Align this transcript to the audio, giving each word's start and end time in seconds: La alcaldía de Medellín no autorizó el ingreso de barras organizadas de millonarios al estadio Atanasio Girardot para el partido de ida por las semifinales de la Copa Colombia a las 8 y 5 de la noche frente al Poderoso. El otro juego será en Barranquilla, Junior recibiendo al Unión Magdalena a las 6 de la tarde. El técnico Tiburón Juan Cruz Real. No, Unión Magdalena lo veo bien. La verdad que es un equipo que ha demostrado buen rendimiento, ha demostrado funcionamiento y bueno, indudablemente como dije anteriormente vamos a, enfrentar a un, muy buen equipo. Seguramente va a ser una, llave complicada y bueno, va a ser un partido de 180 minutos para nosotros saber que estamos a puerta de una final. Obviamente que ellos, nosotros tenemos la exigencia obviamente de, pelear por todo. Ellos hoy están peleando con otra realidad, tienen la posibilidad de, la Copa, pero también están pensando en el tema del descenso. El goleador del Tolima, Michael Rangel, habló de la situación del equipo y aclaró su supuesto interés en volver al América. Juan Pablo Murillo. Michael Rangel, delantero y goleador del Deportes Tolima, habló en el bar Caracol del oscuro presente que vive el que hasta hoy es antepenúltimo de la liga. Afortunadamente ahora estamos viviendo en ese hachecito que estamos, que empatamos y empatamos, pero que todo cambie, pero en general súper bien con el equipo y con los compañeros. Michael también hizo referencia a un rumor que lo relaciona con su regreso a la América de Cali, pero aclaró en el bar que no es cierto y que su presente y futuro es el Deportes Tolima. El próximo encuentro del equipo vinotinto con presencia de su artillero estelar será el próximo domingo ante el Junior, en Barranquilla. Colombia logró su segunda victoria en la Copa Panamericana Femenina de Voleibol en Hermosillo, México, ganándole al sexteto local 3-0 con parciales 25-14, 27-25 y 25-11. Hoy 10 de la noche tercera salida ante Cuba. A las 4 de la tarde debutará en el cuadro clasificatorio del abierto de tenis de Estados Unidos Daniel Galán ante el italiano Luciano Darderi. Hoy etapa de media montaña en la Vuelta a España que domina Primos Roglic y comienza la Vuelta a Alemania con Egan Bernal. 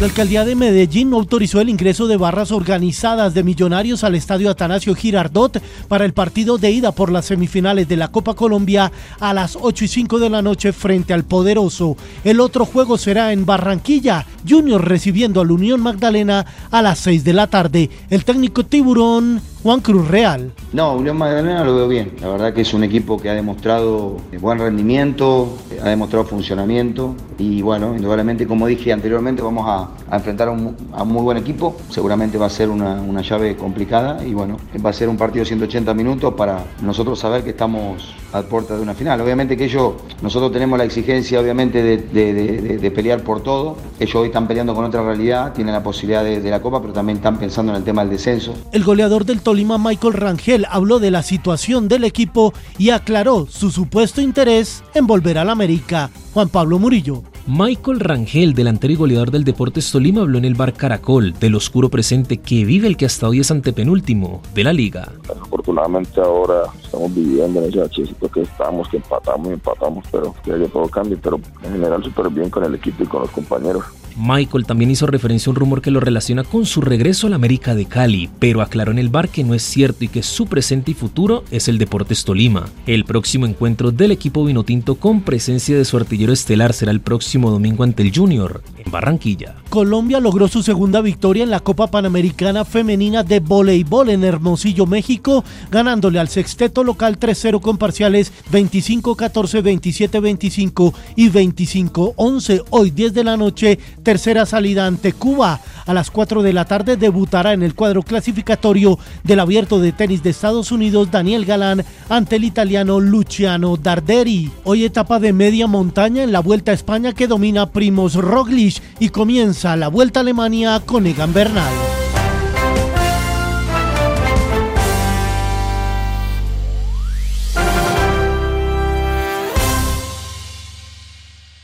La 0.00 0.06
alcaldía 0.06 0.46
de 0.46 0.54
Medellín 0.54 1.10
no 1.10 1.18
autorizó 1.18 1.60
el 1.60 1.68
ingreso 1.68 2.06
de 2.06 2.16
barras 2.16 2.52
organizadas 2.52 3.34
de 3.34 3.42
millonarios 3.42 4.02
al 4.02 4.14
estadio 4.14 4.48
Atanasio 4.48 4.94
Girardot 4.94 5.62
para 5.88 6.06
el 6.06 6.14
partido 6.14 6.56
de 6.56 6.70
ida 6.70 6.92
por 6.92 7.12
las 7.12 7.26
semifinales 7.26 7.86
de 7.86 7.98
la 7.98 8.08
Copa 8.08 8.32
Colombia 8.32 8.90
a 9.20 9.34
las 9.34 9.58
8 9.60 9.84
y 9.84 9.88
5 9.88 10.18
de 10.18 10.30
la 10.30 10.40
noche 10.40 10.72
frente 10.72 11.12
al 11.12 11.24
Poderoso. 11.24 11.98
El 12.24 12.40
otro 12.40 12.64
juego 12.64 12.96
será 12.96 13.34
en 13.34 13.44
Barranquilla, 13.44 14.24
Junior 14.48 14.82
recibiendo 14.82 15.42
al 15.42 15.50
Unión 15.50 15.82
Magdalena 15.82 16.46
a 16.70 16.80
las 16.80 16.98
6 17.00 17.22
de 17.22 17.32
la 17.34 17.48
tarde. 17.48 17.90
El 18.08 18.24
técnico 18.24 18.64
Tiburón 18.64 19.42
Juan 19.62 19.80
Cruz 19.80 20.08
Real. 20.08 20.52
No, 20.72 20.94
Unión 20.94 21.18
Magdalena 21.18 21.62
lo 21.64 21.76
veo 21.76 21.88
bien. 21.88 22.12
La 22.22 22.28
verdad 22.28 22.54
que 22.54 22.62
es 22.62 22.72
un 22.72 22.82
equipo 22.82 23.18
que 23.18 23.28
ha 23.28 23.34
demostrado 23.34 24.16
buen 24.40 24.58
rendimiento, 24.58 25.58
ha 25.82 25.88
demostrado 25.88 26.24
funcionamiento 26.24 27.14
y 27.38 27.60
bueno, 27.60 27.94
indudablemente 27.94 28.46
como 28.46 28.66
dije 28.66 28.92
anteriormente 28.92 29.42
vamos 29.42 29.66
a, 29.66 30.16
enfrentar 30.16 30.48
a 30.48 30.52
un, 30.52 30.76
muy 31.06 31.22
buen 31.22 31.36
equipo. 31.36 31.76
Seguramente 31.90 32.38
va 32.38 32.46
a 32.46 32.50
ser 32.50 32.68
una, 32.70 33.20
llave 33.20 33.56
complicada 33.56 34.24
y 34.26 34.32
bueno, 34.32 34.56
va 34.84 34.90
a 34.90 34.92
ser 34.92 35.08
un 35.08 35.16
partido 35.16 35.42
de 35.42 35.48
180 35.48 35.92
minutos 35.92 36.34
para 36.34 36.64
nosotros 36.82 37.18
saber 37.18 37.44
que 37.44 37.50
estamos 37.50 38.14
a 38.32 38.42
puerta 38.42 38.76
de 38.76 38.82
una 38.82 38.94
final. 38.94 39.20
Obviamente 39.20 39.56
que 39.56 39.64
ellos, 39.64 39.94
nosotros 40.22 40.52
tenemos 40.52 40.78
la 40.78 40.84
exigencia 40.84 41.40
obviamente 41.40 41.82
de, 41.82 42.90
pelear 42.90 43.22
por 43.22 43.42
todo. 43.42 43.76
Ellos 43.98 44.14
hoy 44.16 44.28
están 44.28 44.46
peleando 44.46 44.74
con 44.74 44.84
otra 44.84 45.02
realidad, 45.02 45.52
tienen 45.52 45.74
la 45.74 45.82
posibilidad 45.82 46.24
de, 46.24 46.50
la 46.50 46.60
Copa, 46.60 46.80
pero 46.80 46.92
también 46.92 47.18
están 47.18 47.38
pensando 47.38 47.72
en 47.72 47.78
el 47.78 47.84
tema 47.84 48.02
del 48.02 48.10
descenso. 48.10 48.54
El 48.72 48.84
goleador 48.84 49.24
del 49.24 49.42
Tolima, 49.50 49.78
Michael 49.78 50.14
Rangel, 50.14 50.64
habló 50.70 51.00
de 51.00 51.10
la 51.10 51.24
situación 51.24 51.88
del 51.88 52.04
equipo 52.04 52.54
y 52.78 52.90
aclaró 52.90 53.48
su 53.50 53.72
supuesto 53.72 54.20
interés 54.20 54.84
en 54.94 55.08
volver 55.08 55.38
al 55.38 55.50
América. 55.50 56.08
Juan 56.32 56.48
Pablo 56.48 56.78
Murillo. 56.78 57.24
Michael 57.48 57.98
Rangel, 57.98 58.54
delantero 58.54 58.92
y 58.92 58.96
goleador 58.96 59.32
del 59.32 59.42
Deportes 59.42 59.90
Tolima, 59.90 60.20
habló 60.20 60.38
en 60.38 60.44
el 60.44 60.54
bar 60.54 60.72
Caracol 60.72 61.32
del 61.40 61.56
oscuro 61.56 61.88
presente 61.88 62.36
que 62.36 62.64
vive 62.64 62.86
el 62.86 62.96
que 62.96 63.06
hasta 63.06 63.28
hoy 63.28 63.40
es 63.40 63.50
antepenúltimo 63.50 64.40
de 64.54 64.62
la 64.62 64.72
liga. 64.72 65.10
Afortunadamente 65.28 66.20
ahora 66.20 66.62
estamos 66.80 67.12
viviendo 67.12 67.60
en 67.60 67.70
ese 67.70 67.82
hachecito 67.82 68.28
que 68.28 68.42
estamos, 68.42 68.88
que 68.88 68.98
empatamos 68.98 69.48
y 69.48 69.54
empatamos, 69.54 70.04
pero 70.12 70.32
que 70.44 70.52
todo 70.68 70.86
cambie, 70.86 71.16
pero 71.16 71.40
en 71.64 71.72
general 71.72 72.04
súper 72.04 72.30
bien 72.30 72.50
con 72.50 72.62
el 72.62 72.76
equipo 72.76 73.02
y 73.02 73.06
con 73.08 73.22
los 73.22 73.30
compañeros. 73.30 73.82
Michael 74.16 74.66
también 74.66 74.90
hizo 74.90 75.06
referencia 75.06 75.48
a 75.48 75.52
un 75.52 75.56
rumor 75.56 75.82
que 75.82 75.90
lo 75.90 76.00
relaciona 76.00 76.44
con 76.44 76.66
su 76.66 76.80
regreso 76.80 77.26
a 77.26 77.30
la 77.30 77.36
América 77.36 77.74
de 77.74 77.86
Cali, 77.86 78.30
pero 78.38 78.62
aclaró 78.62 78.92
en 78.92 78.98
el 78.98 79.08
bar 79.08 79.28
que 79.28 79.44
no 79.44 79.54
es 79.54 79.62
cierto 79.62 80.04
y 80.04 80.08
que 80.08 80.22
su 80.22 80.46
presente 80.46 80.90
y 80.90 80.94
futuro 80.94 81.44
es 81.50 81.68
el 81.68 81.78
Deportes 81.78 82.24
Tolima. 82.24 82.68
El 82.86 83.04
próximo 83.04 83.46
encuentro 83.46 83.90
del 83.90 84.12
equipo 84.12 84.44
vinotinto 84.44 84.96
con 84.96 85.22
presencia 85.22 85.76
de 85.76 85.84
su 85.84 85.96
artillero 85.96 86.32
estelar 86.32 86.72
será 86.72 86.90
el 86.90 87.00
próximo 87.00 87.50
domingo 87.50 87.84
ante 87.84 88.02
el 88.02 88.14
Junior, 88.14 88.62
en 88.84 88.90
Barranquilla. 88.90 89.56
Colombia 89.68 90.20
logró 90.20 90.48
su 90.48 90.62
segunda 90.62 91.00
victoria 91.00 91.44
en 91.44 91.50
la 91.50 91.60
Copa 91.60 91.86
Panamericana 91.86 92.64
Femenina 92.64 93.22
de 93.22 93.40
Voleibol 93.40 94.10
en 94.10 94.24
Hermosillo, 94.24 94.86
México, 94.86 95.44
ganándole 95.70 96.18
al 96.18 96.28
sexteto 96.28 96.84
local 96.84 97.18
3-0 97.18 97.60
con 97.60 97.78
parciales 97.78 98.32
25-14, 98.52 99.62
27-25 100.10 100.92
y 101.16 101.30
25-11. 101.30 102.64
Hoy 102.70 102.90
10 102.90 103.14
de 103.14 103.24
la 103.24 103.36
noche 103.36 103.78
tercera 104.02 104.46
salida 104.46 104.86
ante 104.86 105.12
Cuba. 105.12 105.60
A 105.86 105.94
las 105.94 106.10
4 106.10 106.42
de 106.42 106.52
la 106.52 106.64
tarde 106.64 106.96
debutará 106.96 107.52
en 107.52 107.62
el 107.62 107.74
cuadro 107.74 108.02
clasificatorio 108.02 108.98
del 109.24 109.40
abierto 109.40 109.80
de 109.80 109.92
tenis 109.92 110.22
de 110.22 110.30
Estados 110.30 110.72
Unidos 110.72 111.10
Daniel 111.10 111.44
Galán 111.44 111.84
ante 112.08 112.36
el 112.36 112.44
italiano 112.44 113.00
Luciano 113.00 113.76
Darderi. 113.76 114.50
Hoy 114.64 114.84
etapa 114.84 115.18
de 115.20 115.32
media 115.32 115.66
montaña 115.66 116.22
en 116.22 116.32
la 116.32 116.40
Vuelta 116.40 116.70
a 116.70 116.74
España 116.74 117.12
que 117.12 117.26
domina 117.26 117.70
Primos 117.70 118.14
Roglic 118.14 118.82
y 118.98 119.08
comienza 119.08 119.76
la 119.76 119.88
Vuelta 119.88 120.20
a 120.20 120.22
Alemania 120.22 120.80
con 120.84 121.06
Egan 121.06 121.32
Bernal. 121.32 121.99